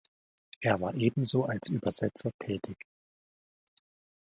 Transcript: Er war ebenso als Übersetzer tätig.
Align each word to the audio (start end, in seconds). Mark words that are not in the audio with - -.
Er 0.61 0.81
war 0.81 0.95
ebenso 0.95 1.45
als 1.45 1.69
Übersetzer 1.69 2.31
tätig. 2.39 2.75